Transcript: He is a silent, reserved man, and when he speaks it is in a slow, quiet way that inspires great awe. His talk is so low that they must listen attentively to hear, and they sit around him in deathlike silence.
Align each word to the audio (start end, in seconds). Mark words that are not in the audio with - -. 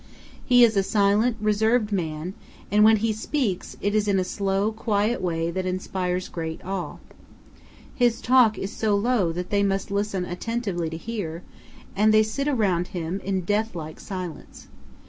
He 0.43 0.63
is 0.63 0.75
a 0.75 0.81
silent, 0.81 1.37
reserved 1.39 1.91
man, 1.91 2.33
and 2.71 2.83
when 2.83 2.95
he 2.97 3.13
speaks 3.13 3.77
it 3.81 3.93
is 3.93 4.07
in 4.07 4.17
a 4.17 4.23
slow, 4.23 4.71
quiet 4.71 5.21
way 5.21 5.51
that 5.51 5.67
inspires 5.67 6.27
great 6.27 6.59
awe. 6.65 6.97
His 7.93 8.19
talk 8.19 8.57
is 8.57 8.73
so 8.73 8.95
low 8.95 9.31
that 9.31 9.51
they 9.51 9.61
must 9.61 9.91
listen 9.91 10.25
attentively 10.25 10.89
to 10.89 10.97
hear, 10.97 11.43
and 11.95 12.11
they 12.11 12.23
sit 12.23 12.47
around 12.47 12.87
him 12.87 13.19
in 13.23 13.41
deathlike 13.41 13.99
silence. 13.99 14.69